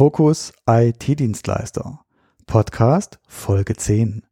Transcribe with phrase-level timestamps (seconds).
[0.00, 2.00] Fokus IT-Dienstleister.
[2.46, 4.22] Podcast Folge 10.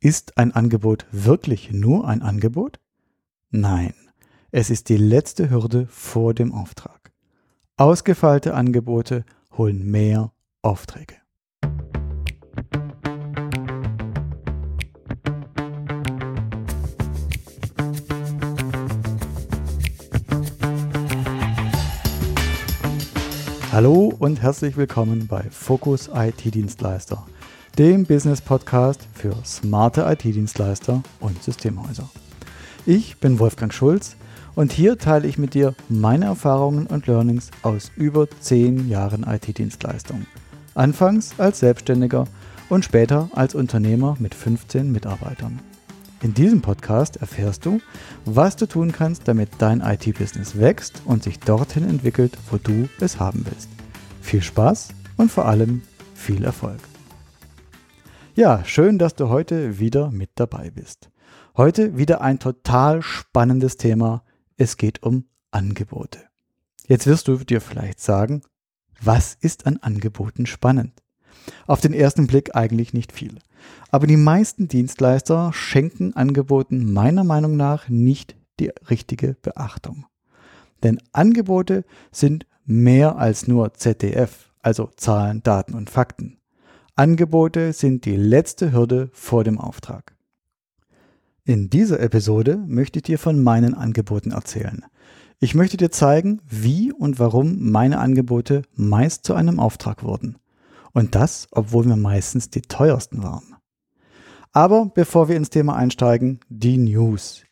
[0.00, 2.80] Ist ein Angebot wirklich nur ein Angebot?
[3.50, 3.92] Nein,
[4.52, 7.12] es ist die letzte Hürde vor dem Auftrag.
[7.76, 10.32] Ausgefeilte Angebote holen mehr
[10.62, 11.16] Aufträge.
[23.72, 27.24] Hallo und herzlich willkommen bei Fokus IT-Dienstleister,
[27.78, 32.06] dem Business-Podcast für smarte IT-Dienstleister und Systemhäuser.
[32.84, 34.16] Ich bin Wolfgang Schulz
[34.54, 40.26] und hier teile ich mit dir meine Erfahrungen und Learnings aus über 10 Jahren IT-Dienstleistung.
[40.74, 42.26] Anfangs als Selbstständiger
[42.68, 45.60] und später als Unternehmer mit 15 Mitarbeitern.
[46.22, 47.80] In diesem Podcast erfährst du,
[48.24, 53.18] was du tun kannst, damit dein IT-Business wächst und sich dorthin entwickelt, wo du es
[53.18, 53.68] haben willst.
[54.20, 55.82] Viel Spaß und vor allem
[56.14, 56.78] viel Erfolg.
[58.36, 61.10] Ja, schön, dass du heute wieder mit dabei bist.
[61.56, 64.22] Heute wieder ein total spannendes Thema.
[64.56, 66.20] Es geht um Angebote.
[66.86, 68.42] Jetzt wirst du dir vielleicht sagen,
[69.00, 71.01] was ist an Angeboten spannend?
[71.66, 73.38] Auf den ersten Blick eigentlich nicht viel.
[73.90, 80.06] Aber die meisten Dienstleister schenken Angeboten meiner Meinung nach nicht die richtige Beachtung.
[80.82, 86.38] Denn Angebote sind mehr als nur ZDF, also Zahlen, Daten und Fakten.
[86.94, 90.14] Angebote sind die letzte Hürde vor dem Auftrag.
[91.44, 94.84] In dieser Episode möchte ich dir von meinen Angeboten erzählen.
[95.40, 100.36] Ich möchte dir zeigen, wie und warum meine Angebote meist zu einem Auftrag wurden.
[100.92, 103.56] Und das, obwohl wir meistens die teuersten waren.
[104.52, 107.44] Aber bevor wir ins Thema einsteigen, die News.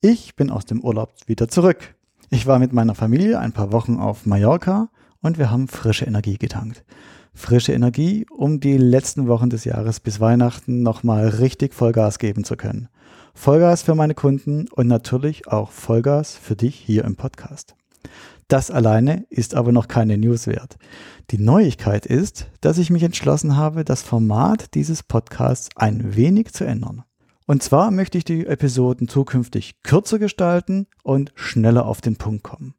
[0.00, 1.94] Ich bin aus dem Urlaub wieder zurück.
[2.30, 4.88] Ich war mit meiner Familie ein paar Wochen auf Mallorca
[5.20, 6.84] und wir haben frische Energie getankt.
[7.32, 12.56] Frische Energie, um die letzten Wochen des Jahres bis Weihnachten nochmal richtig Vollgas geben zu
[12.56, 12.88] können.
[13.34, 17.76] Vollgas für meine Kunden und natürlich auch Vollgas für dich hier im Podcast.
[18.50, 20.76] Das alleine ist aber noch keine News wert.
[21.30, 26.64] Die Neuigkeit ist, dass ich mich entschlossen habe, das Format dieses Podcasts ein wenig zu
[26.64, 27.04] ändern.
[27.46, 32.74] Und zwar möchte ich die Episoden zukünftig kürzer gestalten und schneller auf den Punkt kommen.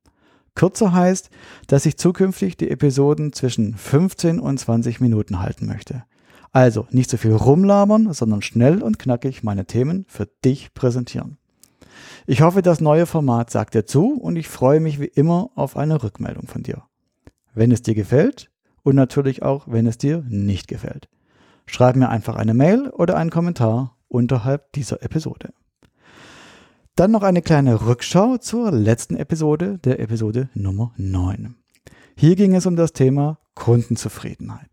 [0.55, 1.29] Kürzer heißt,
[1.67, 6.03] dass ich zukünftig die Episoden zwischen 15 und 20 Minuten halten möchte.
[6.51, 11.37] Also nicht so viel rumlabern, sondern schnell und knackig meine Themen für dich präsentieren.
[12.27, 15.75] Ich hoffe, das neue Format sagt dir zu und ich freue mich wie immer auf
[15.75, 16.83] eine Rückmeldung von dir.
[17.53, 18.51] Wenn es dir gefällt
[18.83, 21.09] und natürlich auch, wenn es dir nicht gefällt.
[21.65, 25.53] Schreib mir einfach eine Mail oder einen Kommentar unterhalb dieser Episode.
[26.95, 31.55] Dann noch eine kleine Rückschau zur letzten Episode, der Episode Nummer 9.
[32.15, 34.69] Hier ging es um das Thema Kundenzufriedenheit.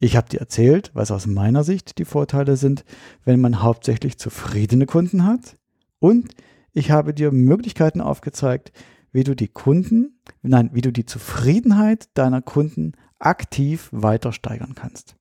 [0.00, 2.84] Ich habe dir erzählt, was aus meiner Sicht die Vorteile sind,
[3.24, 5.56] wenn man hauptsächlich zufriedene Kunden hat
[5.98, 6.34] und
[6.74, 8.72] ich habe dir Möglichkeiten aufgezeigt,
[9.12, 15.16] wie du die Kunden, nein, wie du die Zufriedenheit deiner Kunden aktiv weiter steigern kannst.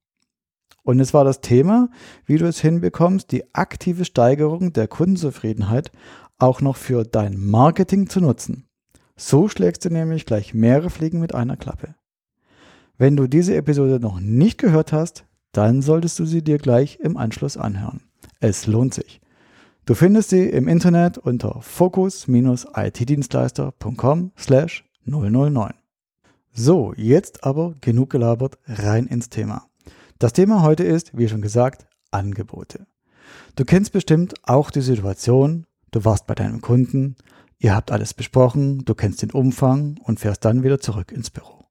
[0.83, 1.89] Und es war das Thema,
[2.25, 5.91] wie du es hinbekommst, die aktive Steigerung der Kundenzufriedenheit
[6.39, 8.67] auch noch für dein Marketing zu nutzen.
[9.15, 11.95] So schlägst du nämlich gleich mehrere Fliegen mit einer Klappe.
[12.97, 17.15] Wenn du diese Episode noch nicht gehört hast, dann solltest du sie dir gleich im
[17.15, 18.01] Anschluss anhören.
[18.39, 19.21] Es lohnt sich.
[19.85, 25.73] Du findest sie im Internet unter focus-itdienstleister.com slash 009.
[26.53, 29.67] So, jetzt aber genug gelabert, rein ins Thema.
[30.19, 32.87] Das Thema heute ist, wie schon gesagt, Angebote.
[33.57, 37.17] Du kennst bestimmt auch die Situation, du warst bei deinem Kunden,
[37.59, 41.65] ihr habt alles besprochen, du kennst den Umfang und fährst dann wieder zurück ins Büro.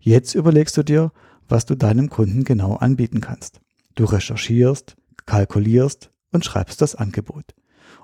[0.00, 1.12] Jetzt überlegst du dir,
[1.48, 3.60] was du deinem Kunden genau anbieten kannst.
[3.94, 4.96] Du recherchierst,
[5.26, 7.54] kalkulierst, und schreibst das Angebot.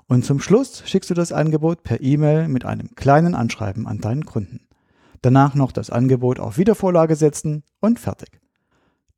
[0.07, 4.25] Und zum Schluss schickst du das Angebot per E-Mail mit einem kleinen Anschreiben an deinen
[4.25, 4.67] Kunden.
[5.21, 8.41] Danach noch das Angebot auf Wiedervorlage setzen und fertig.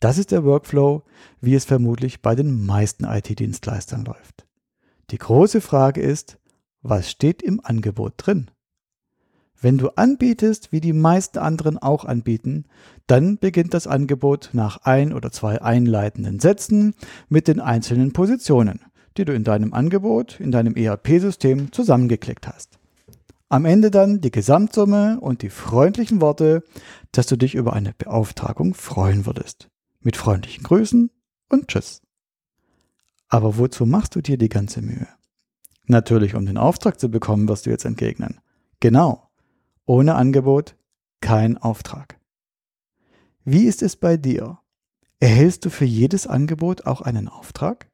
[0.02, 1.04] Das ist der Workflow,
[1.40, 4.46] wie es vermutlich bei den meisten IT-Dienstleistern läuft.
[5.12, 6.38] Die große Frage ist,
[6.82, 8.52] was steht im Angebot drin?
[9.60, 12.66] Wenn du anbietest, wie die meisten anderen auch anbieten,
[13.08, 16.94] dann beginnt das Angebot nach ein oder zwei einleitenden Sätzen
[17.30, 18.82] mit den einzelnen Positionen
[19.18, 22.80] die du in deinem Angebot, in deinem ERP-System zusammengeklickt hast.
[23.48, 26.64] Am Ende dann die Gesamtsumme und die freundlichen Worte,
[27.12, 29.70] dass du dich über eine Beauftragung freuen würdest.
[30.02, 31.12] Mit freundlichen Grüßen
[31.50, 32.02] und Tschüss.
[33.30, 35.08] Aber wozu machst du dir die ganze Mühe?
[35.88, 38.40] Natürlich, um den Auftrag zu bekommen, wirst du jetzt entgegnen.
[38.80, 39.30] Genau.
[39.86, 40.76] Ohne Angebot
[41.22, 42.20] kein Auftrag.
[43.44, 44.60] Wie ist es bei dir?
[45.20, 47.90] Erhältst du für jedes Angebot auch einen Auftrag?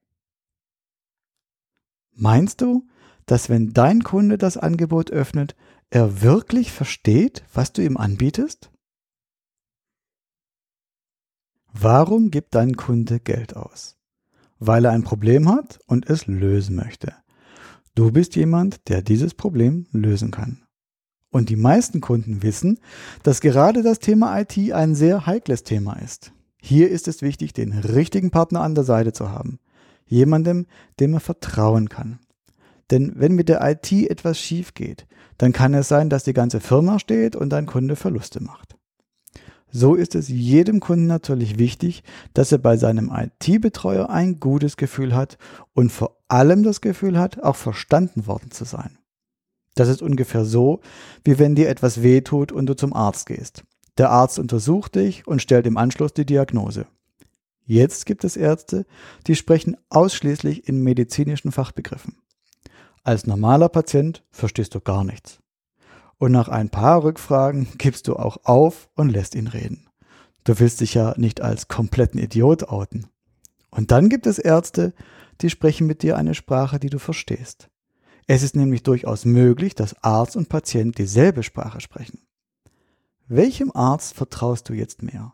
[2.21, 2.88] Meinst du,
[3.25, 5.56] dass wenn dein Kunde das Angebot öffnet,
[5.89, 8.69] er wirklich versteht, was du ihm anbietest?
[11.73, 13.97] Warum gibt dein Kunde Geld aus?
[14.59, 17.15] Weil er ein Problem hat und es lösen möchte.
[17.95, 20.62] Du bist jemand, der dieses Problem lösen kann.
[21.31, 22.77] Und die meisten Kunden wissen,
[23.24, 26.33] dass gerade das Thema IT ein sehr heikles Thema ist.
[26.62, 29.57] Hier ist es wichtig, den richtigen Partner an der Seite zu haben.
[30.12, 30.68] Jemandem,
[31.00, 32.19] dem er vertrauen kann.
[32.92, 36.60] Denn wenn mit der IT etwas schief geht, dann kann es sein, dass die ganze
[36.60, 38.75] Firma steht und dein Kunde Verluste macht.
[39.72, 42.04] So ist es jedem Kunden natürlich wichtig,
[42.34, 45.38] dass er bei seinem IT-Betreuer ein gutes Gefühl hat
[45.74, 48.98] und vor allem das Gefühl hat, auch verstanden worden zu sein.
[49.75, 50.81] Das ist ungefähr so,
[51.24, 53.63] wie wenn dir etwas wehtut und du zum Arzt gehst.
[53.98, 56.86] Der Arzt untersucht dich und stellt im Anschluss die Diagnose.
[57.66, 58.86] Jetzt gibt es Ärzte,
[59.28, 62.18] die sprechen ausschließlich in medizinischen Fachbegriffen.
[63.04, 65.40] Als normaler Patient verstehst du gar nichts.
[66.18, 69.88] Und nach ein paar Rückfragen gibst du auch auf und lässt ihn reden.
[70.44, 73.08] Du willst dich ja nicht als kompletten Idiot outen.
[73.69, 74.94] Und dann gibt es Ärzte,
[75.42, 77.69] die sprechen mit dir eine Sprache, die du verstehst.
[78.28, 82.22] Es ist nämlich durchaus möglich, dass Arzt und Patient dieselbe Sprache sprechen.
[83.28, 85.34] Welchem Arzt vertraust du jetzt mehr?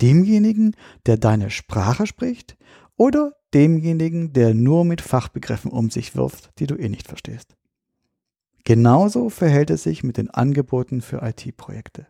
[0.00, 2.56] Demjenigen, der deine Sprache spricht,
[2.96, 7.56] oder demjenigen, der nur mit Fachbegriffen um sich wirft, die du eh nicht verstehst?
[8.64, 12.06] Genauso verhält es sich mit den Angeboten für IT-Projekte.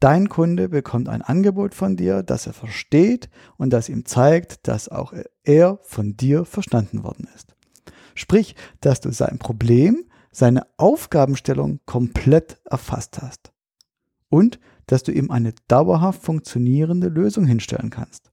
[0.00, 4.88] Dein Kunde bekommt ein Angebot von dir, das er versteht und das ihm zeigt, dass
[4.88, 5.12] auch
[5.42, 7.56] er von dir verstanden worden ist.
[8.14, 13.52] Sprich, dass du sein Problem, seine Aufgabenstellung komplett erfasst hast.
[14.28, 18.32] Und dass du ihm eine dauerhaft funktionierende Lösung hinstellen kannst.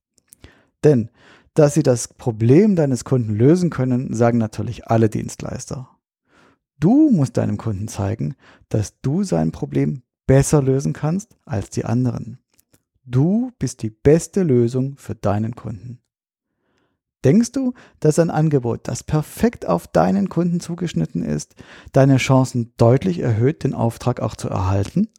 [0.83, 1.11] Denn,
[1.53, 5.89] dass sie das Problem deines Kunden lösen können, sagen natürlich alle Dienstleister.
[6.79, 8.35] Du musst deinem Kunden zeigen,
[8.69, 12.39] dass du sein Problem besser lösen kannst als die anderen.
[13.05, 15.99] Du bist die beste Lösung für deinen Kunden.
[17.23, 21.55] Denkst du, dass ein Angebot, das perfekt auf deinen Kunden zugeschnitten ist,
[21.91, 25.09] deine Chancen deutlich erhöht, den Auftrag auch zu erhalten?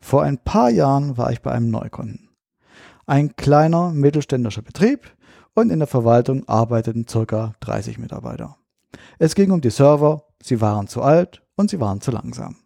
[0.00, 2.30] Vor ein paar Jahren war ich bei einem Neukunden.
[3.06, 5.12] Ein kleiner mittelständischer Betrieb
[5.54, 7.54] und in der Verwaltung arbeiteten ca.
[7.60, 8.56] 30 Mitarbeiter.
[9.18, 12.56] Es ging um die Server, sie waren zu alt und sie waren zu langsam.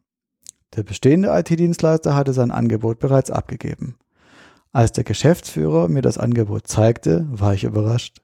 [0.77, 3.97] Der bestehende IT-Dienstleister hatte sein Angebot bereits abgegeben.
[4.73, 8.23] Als der Geschäftsführer mir das Angebot zeigte, war ich überrascht.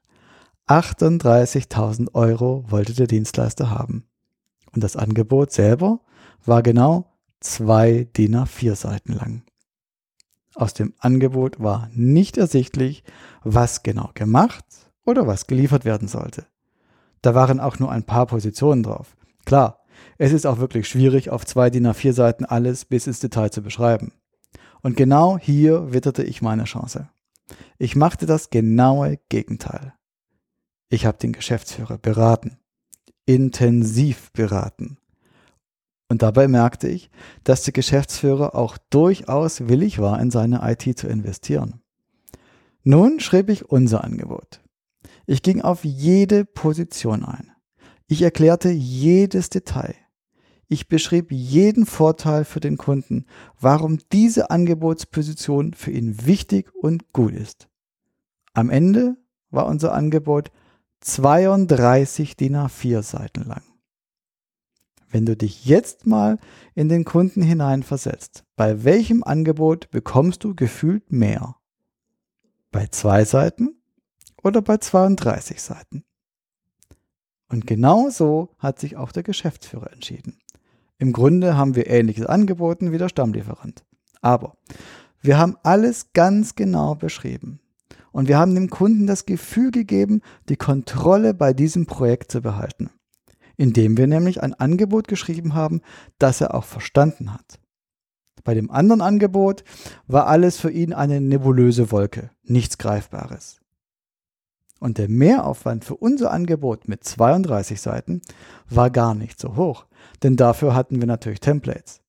[0.68, 4.04] 38.000 Euro wollte der Dienstleister haben.
[4.72, 6.00] Und das Angebot selber
[6.44, 7.15] war genau
[7.46, 9.42] zwei DIN A4 Seiten lang.
[10.54, 13.04] Aus dem Angebot war nicht ersichtlich,
[13.44, 14.64] was genau gemacht
[15.04, 16.46] oder was geliefert werden sollte.
[17.22, 19.16] Da waren auch nur ein paar Positionen drauf.
[19.44, 19.84] Klar,
[20.18, 23.62] es ist auch wirklich schwierig, auf zwei DIN A4 Seiten alles bis ins Detail zu
[23.62, 24.12] beschreiben.
[24.82, 27.08] Und genau hier witterte ich meine Chance.
[27.78, 29.94] Ich machte das genaue Gegenteil.
[30.88, 32.58] Ich habe den Geschäftsführer beraten,
[33.24, 34.98] intensiv beraten.
[36.08, 37.10] Und dabei merkte ich,
[37.42, 41.80] dass der Geschäftsführer auch durchaus willig war, in seine IT zu investieren.
[42.84, 44.60] Nun schrieb ich unser Angebot.
[45.26, 47.50] Ich ging auf jede Position ein.
[48.06, 49.96] Ich erklärte jedes Detail.
[50.68, 53.26] Ich beschrieb jeden Vorteil für den Kunden,
[53.60, 57.68] warum diese Angebotsposition für ihn wichtig und gut ist.
[58.52, 59.16] Am Ende
[59.50, 60.50] war unser Angebot
[61.00, 63.62] 32 DIN A4 Seiten lang.
[65.16, 66.38] Wenn du dich jetzt mal
[66.74, 71.56] in den Kunden hineinversetzt, bei welchem Angebot bekommst du gefühlt mehr?
[72.70, 73.80] Bei zwei Seiten
[74.42, 76.04] oder bei 32 Seiten?
[77.48, 80.36] Und genau so hat sich auch der Geschäftsführer entschieden.
[80.98, 83.86] Im Grunde haben wir ähnliches angeboten wie der Stammlieferant.
[84.20, 84.58] Aber
[85.22, 87.60] wir haben alles ganz genau beschrieben.
[88.12, 90.20] Und wir haben dem Kunden das Gefühl gegeben,
[90.50, 92.90] die Kontrolle bei diesem Projekt zu behalten.
[93.56, 95.80] Indem wir nämlich ein Angebot geschrieben haben,
[96.18, 97.58] das er auch verstanden hat.
[98.44, 99.64] Bei dem anderen Angebot
[100.06, 103.60] war alles für ihn eine nebulöse Wolke, nichts Greifbares.
[104.78, 108.20] Und der Mehraufwand für unser Angebot mit 32 Seiten
[108.68, 109.86] war gar nicht so hoch,
[110.22, 112.02] denn dafür hatten wir natürlich Templates.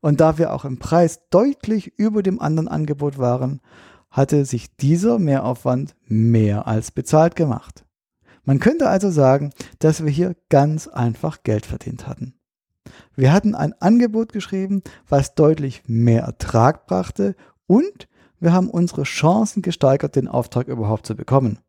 [0.00, 3.60] Und da wir auch im Preis deutlich über dem anderen Angebot waren,
[4.10, 7.83] hatte sich dieser Mehraufwand mehr als bezahlt gemacht.
[8.44, 12.34] Man könnte also sagen, dass wir hier ganz einfach Geld verdient hatten.
[13.16, 17.34] Wir hatten ein Angebot geschrieben, was deutlich mehr Ertrag brachte
[17.66, 18.08] und
[18.40, 21.60] wir haben unsere Chancen gesteigert, den Auftrag überhaupt zu bekommen.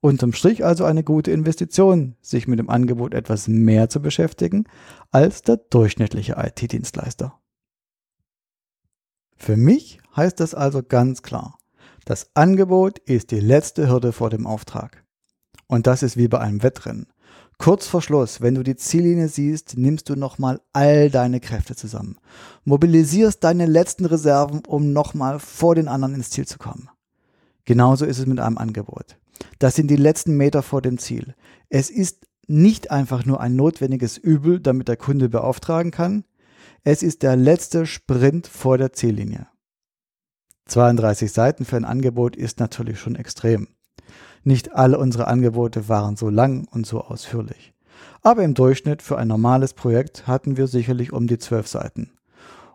[0.00, 4.64] Unterm Strich also eine gute Investition, sich mit dem Angebot etwas mehr zu beschäftigen
[5.10, 7.38] als der durchschnittliche IT-Dienstleister.
[9.36, 11.58] Für mich heißt das also ganz klar,
[12.04, 15.04] das Angebot ist die letzte Hürde vor dem Auftrag.
[15.72, 17.06] Und das ist wie bei einem Wettrennen.
[17.56, 22.18] Kurz vor Schluss, wenn du die Ziellinie siehst, nimmst du nochmal all deine Kräfte zusammen.
[22.64, 26.90] Mobilisierst deine letzten Reserven, um nochmal vor den anderen ins Ziel zu kommen.
[27.64, 29.16] Genauso ist es mit einem Angebot.
[29.60, 31.34] Das sind die letzten Meter vor dem Ziel.
[31.70, 36.26] Es ist nicht einfach nur ein notwendiges Übel, damit der Kunde beauftragen kann.
[36.84, 39.46] Es ist der letzte Sprint vor der Ziellinie.
[40.66, 43.68] 32 Seiten für ein Angebot ist natürlich schon extrem.
[44.44, 47.72] Nicht alle unsere Angebote waren so lang und so ausführlich.
[48.22, 52.10] Aber im Durchschnitt für ein normales Projekt hatten wir sicherlich um die 12 Seiten.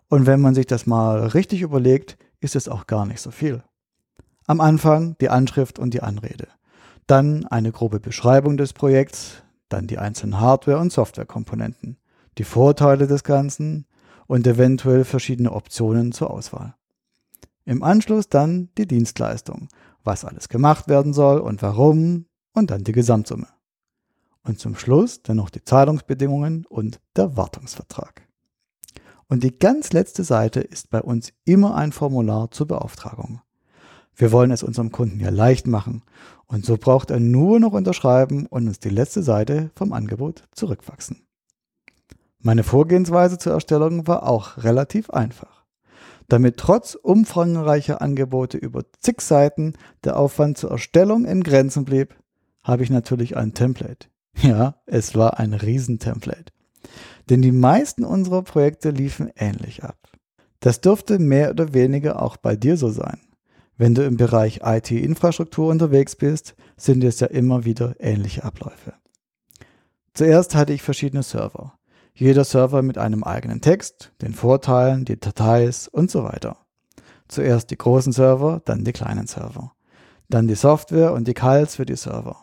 [0.08, 3.62] Und wenn man sich das mal richtig überlegt, ist es auch gar nicht so viel.
[4.46, 6.48] Am Anfang die Anschrift und die Anrede.
[7.06, 11.98] Dann eine grobe Beschreibung des Projekts, dann die einzelnen Hardware- und Softwarekomponenten,
[12.38, 13.86] die Vorteile des Ganzen
[14.26, 16.74] und eventuell verschiedene Optionen zur Auswahl.
[17.64, 19.68] Im Anschluss dann die Dienstleistung,
[20.04, 23.48] was alles gemacht werden soll und warum und dann die Gesamtsumme.
[24.42, 28.26] Und zum Schluss dann noch die Zahlungsbedingungen und der Wartungsvertrag.
[29.28, 33.42] Und die ganz letzte Seite ist bei uns immer ein Formular zur Beauftragung.
[34.14, 36.02] Wir wollen es unserem Kunden ja leicht machen
[36.46, 41.26] und so braucht er nur noch unterschreiben und uns die letzte Seite vom Angebot zurückwachsen.
[42.40, 45.57] Meine Vorgehensweise zur Erstellung war auch relativ einfach.
[46.28, 52.14] Damit trotz umfangreicher Angebote über zig Seiten der Aufwand zur Erstellung in Grenzen blieb,
[52.62, 54.08] habe ich natürlich ein Template.
[54.40, 56.52] Ja, es war ein Riesentemplate.
[57.28, 59.96] Denn die meisten unserer Projekte liefen ähnlich ab.
[60.60, 63.20] Das dürfte mehr oder weniger auch bei dir so sein.
[63.76, 68.94] Wenn du im Bereich IT-Infrastruktur unterwegs bist, sind es ja immer wieder ähnliche Abläufe.
[70.14, 71.77] Zuerst hatte ich verschiedene Server.
[72.18, 76.56] Jeder Server mit einem eigenen Text, den Vorteilen, die Dateis und so weiter.
[77.28, 79.70] Zuerst die großen Server, dann die kleinen Server.
[80.28, 82.36] Dann die Software und die CALs für die Server.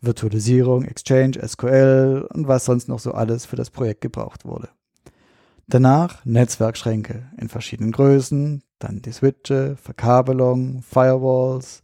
[0.00, 4.70] Virtualisierung, Exchange, SQL und was sonst noch so alles für das Projekt gebraucht wurde.
[5.70, 11.82] Danach Netzwerkschränke in verschiedenen Größen, dann die Switche, Verkabelung, Firewalls,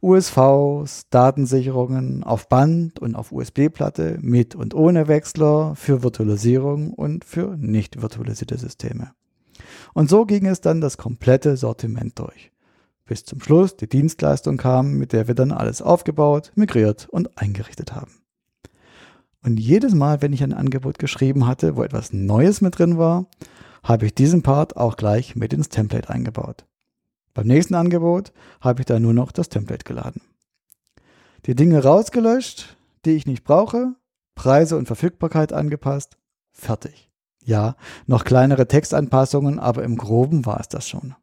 [0.00, 7.56] USVs, Datensicherungen auf Band und auf USB-Platte mit und ohne Wechsler für Virtualisierung und für
[7.56, 9.10] nicht virtualisierte Systeme.
[9.94, 12.52] Und so ging es dann das komplette Sortiment durch.
[13.04, 17.96] Bis zum Schluss die Dienstleistung kam, mit der wir dann alles aufgebaut, migriert und eingerichtet
[17.96, 18.23] haben.
[19.44, 23.26] Und jedes Mal, wenn ich ein Angebot geschrieben hatte, wo etwas Neues mit drin war,
[23.82, 26.64] habe ich diesen Part auch gleich mit ins Template eingebaut.
[27.34, 28.32] Beim nächsten Angebot
[28.62, 30.22] habe ich da nur noch das Template geladen.
[31.44, 33.94] Die Dinge rausgelöscht, die ich nicht brauche,
[34.34, 36.16] Preise und Verfügbarkeit angepasst,
[36.50, 37.10] fertig.
[37.44, 41.14] Ja, noch kleinere Textanpassungen, aber im groben war es das schon.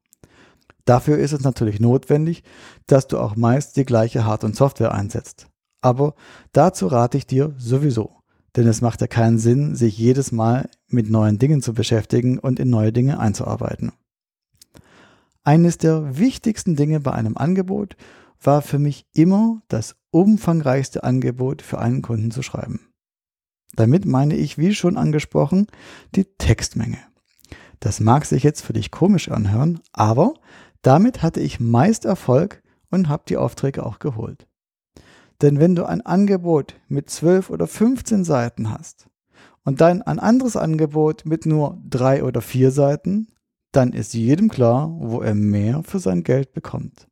[0.86, 2.44] Dafür ist es natürlich notwendig,
[2.86, 5.48] dass du auch meist die gleiche Hard- und Software einsetzt.
[5.81, 6.13] Aber
[6.51, 8.21] dazu rate ich dir sowieso.
[8.55, 12.59] Denn es macht ja keinen Sinn, sich jedes Mal mit neuen Dingen zu beschäftigen und
[12.59, 13.93] in neue Dinge einzuarbeiten.
[15.43, 17.95] Eines der wichtigsten Dinge bei einem Angebot
[18.41, 22.91] war für mich immer das umfangreichste Angebot für einen Kunden zu schreiben.
[23.75, 25.67] Damit meine ich, wie schon angesprochen,
[26.13, 26.97] die Textmenge.
[27.79, 30.33] Das mag sich jetzt für dich komisch anhören, aber
[30.81, 34.47] damit hatte ich meist Erfolg und habe die Aufträge auch geholt.
[35.41, 39.07] Denn wenn du ein Angebot mit 12 oder 15 Seiten hast
[39.63, 43.27] und dann ein anderes Angebot mit nur drei oder vier Seiten,
[43.71, 47.07] dann ist jedem klar, wo er mehr für sein Geld bekommt.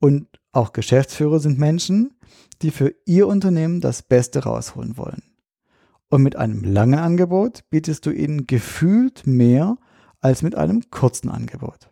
[0.00, 2.14] Und auch Geschäftsführer sind Menschen,
[2.62, 5.22] die für ihr Unternehmen das Beste rausholen wollen.
[6.08, 9.76] Und mit einem langen Angebot bietest du ihnen gefühlt mehr
[10.20, 11.90] als mit einem kurzen Angebot.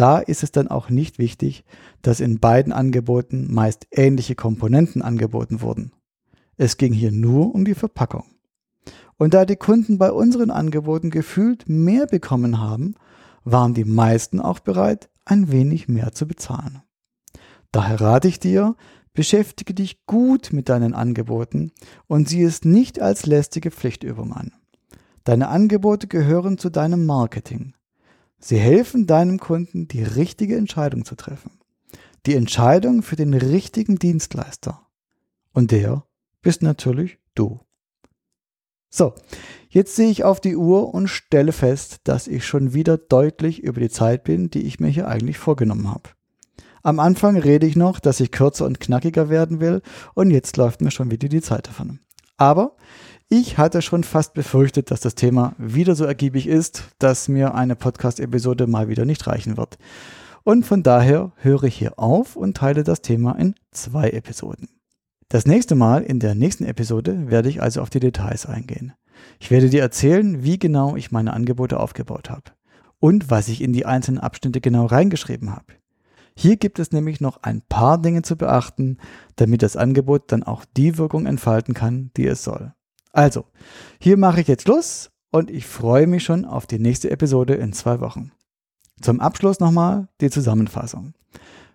[0.00, 1.62] Da ist es dann auch nicht wichtig,
[2.00, 5.92] dass in beiden Angeboten meist ähnliche Komponenten angeboten wurden.
[6.56, 8.24] Es ging hier nur um die Verpackung.
[9.18, 12.94] Und da die Kunden bei unseren Angeboten gefühlt mehr bekommen haben,
[13.44, 16.80] waren die meisten auch bereit, ein wenig mehr zu bezahlen.
[17.70, 18.76] Daher rate ich dir,
[19.12, 21.72] beschäftige dich gut mit deinen Angeboten
[22.06, 24.52] und sieh es nicht als lästige Pflichtübung an.
[25.24, 27.74] Deine Angebote gehören zu deinem Marketing.
[28.40, 31.52] Sie helfen deinem Kunden, die richtige Entscheidung zu treffen.
[32.26, 34.86] Die Entscheidung für den richtigen Dienstleister.
[35.52, 36.04] Und der
[36.42, 37.60] bist natürlich du.
[38.88, 39.14] So,
[39.68, 43.80] jetzt sehe ich auf die Uhr und stelle fest, dass ich schon wieder deutlich über
[43.80, 46.10] die Zeit bin, die ich mir hier eigentlich vorgenommen habe.
[46.82, 49.82] Am Anfang rede ich noch, dass ich kürzer und knackiger werden will
[50.14, 52.00] und jetzt läuft mir schon wieder die Zeit davon.
[52.40, 52.72] Aber
[53.28, 57.76] ich hatte schon fast befürchtet, dass das Thema wieder so ergiebig ist, dass mir eine
[57.76, 59.76] Podcast-Episode mal wieder nicht reichen wird.
[60.42, 64.70] Und von daher höre ich hier auf und teile das Thema in zwei Episoden.
[65.28, 68.94] Das nächste Mal in der nächsten Episode werde ich also auf die Details eingehen.
[69.38, 72.52] Ich werde dir erzählen, wie genau ich meine Angebote aufgebaut habe
[73.00, 75.74] und was ich in die einzelnen Abschnitte genau reingeschrieben habe.
[76.34, 78.98] Hier gibt es nämlich noch ein paar Dinge zu beachten,
[79.36, 82.72] damit das Angebot dann auch die Wirkung entfalten kann, die es soll.
[83.12, 83.46] Also,
[84.00, 87.72] hier mache ich jetzt Schluss und ich freue mich schon auf die nächste Episode in
[87.72, 88.32] zwei Wochen.
[89.00, 91.14] Zum Abschluss nochmal die Zusammenfassung.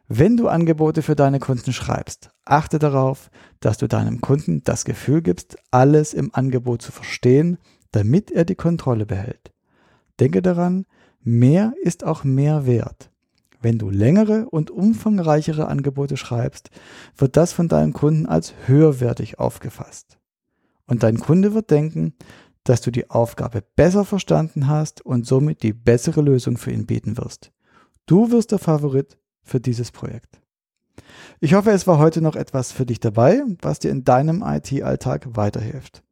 [0.07, 5.23] Wenn du Angebote für deine Kunden schreibst, achte darauf, dass du deinem Kunden das Gefühl
[5.23, 7.57] gibst, alles im Angebot zu verstehen,
[7.91, 9.51] damit er die Kontrolle behält.
[10.19, 10.85] Denke daran,
[11.21, 13.09] mehr ist auch mehr wert.
[13.65, 16.69] Wenn du längere und umfangreichere Angebote schreibst,
[17.17, 20.19] wird das von deinem Kunden als höherwertig aufgefasst.
[20.85, 22.13] Und dein Kunde wird denken,
[22.63, 27.17] dass du die Aufgabe besser verstanden hast und somit die bessere Lösung für ihn bieten
[27.17, 27.51] wirst.
[28.05, 30.39] Du wirst der Favorit für dieses Projekt.
[31.39, 35.29] Ich hoffe, es war heute noch etwas für dich dabei, was dir in deinem IT-Alltag
[35.31, 36.04] weiterhilft.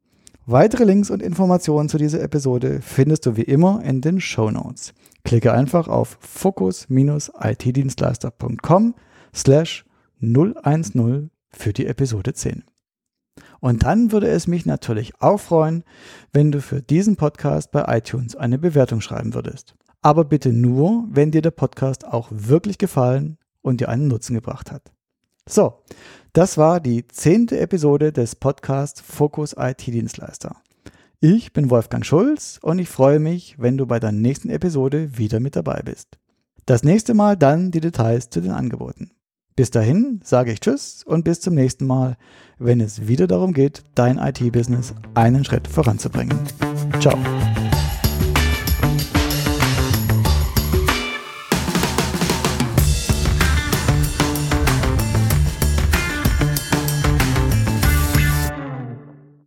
[0.46, 4.94] Weitere Links und Informationen zu dieser Episode findest du wie immer in den Show Notes.
[5.24, 8.94] Klicke einfach auf fokus-itdienstleister.com
[9.34, 9.84] slash
[10.20, 12.62] 010 für die Episode 10.
[13.60, 15.82] Und dann würde es mich natürlich auch freuen,
[16.32, 19.74] wenn du für diesen Podcast bei iTunes eine Bewertung schreiben würdest
[20.04, 24.70] aber bitte nur, wenn dir der Podcast auch wirklich gefallen und dir einen Nutzen gebracht
[24.70, 24.92] hat.
[25.48, 25.74] So,
[26.32, 30.56] das war die zehnte Episode des Podcasts Fokus IT Dienstleister.
[31.20, 35.40] Ich bin Wolfgang Schulz und ich freue mich, wenn du bei der nächsten Episode wieder
[35.40, 36.18] mit dabei bist.
[36.66, 39.10] Das nächste Mal dann die Details zu den Angeboten.
[39.54, 42.16] Bis dahin sage ich Tschüss und bis zum nächsten Mal,
[42.58, 46.38] wenn es wieder darum geht, dein IT-Business einen Schritt voranzubringen.
[47.00, 47.18] Ciao.